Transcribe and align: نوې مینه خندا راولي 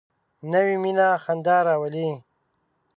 نوې 0.51 0.75
مینه 0.83 1.07
خندا 1.23 1.57
راولي 1.67 2.09